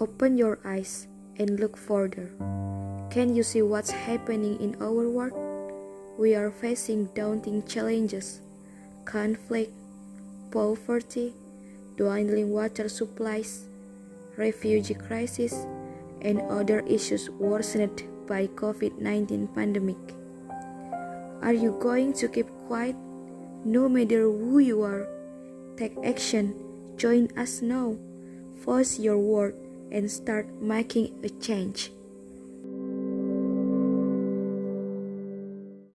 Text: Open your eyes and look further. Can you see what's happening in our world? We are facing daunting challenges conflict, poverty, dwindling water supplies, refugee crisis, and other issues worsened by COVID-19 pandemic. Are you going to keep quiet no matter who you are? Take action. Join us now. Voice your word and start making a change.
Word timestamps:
Open 0.00 0.36
your 0.36 0.58
eyes 0.64 1.06
and 1.38 1.60
look 1.60 1.76
further. 1.76 2.34
Can 3.14 3.30
you 3.30 3.44
see 3.44 3.62
what's 3.62 3.92
happening 3.92 4.58
in 4.58 4.74
our 4.82 5.06
world? 5.06 5.38
We 6.18 6.34
are 6.34 6.50
facing 6.50 7.14
daunting 7.14 7.62
challenges 7.62 8.40
conflict, 9.04 9.70
poverty, 10.50 11.32
dwindling 11.96 12.50
water 12.50 12.88
supplies, 12.88 13.68
refugee 14.36 14.94
crisis, 14.94 15.54
and 16.22 16.42
other 16.50 16.80
issues 16.90 17.30
worsened 17.30 18.02
by 18.26 18.48
COVID-19 18.58 19.54
pandemic. 19.54 20.02
Are 21.40 21.54
you 21.54 21.78
going 21.78 22.14
to 22.14 22.26
keep 22.26 22.50
quiet 22.66 22.96
no 23.64 23.88
matter 23.88 24.26
who 24.26 24.58
you 24.58 24.82
are? 24.82 25.06
Take 25.76 25.94
action. 26.02 26.58
Join 26.96 27.30
us 27.38 27.62
now. 27.62 27.94
Voice 28.64 28.98
your 28.98 29.18
word 29.18 29.54
and 29.90 30.10
start 30.10 30.48
making 30.60 31.14
a 31.24 31.28
change. 31.28 31.90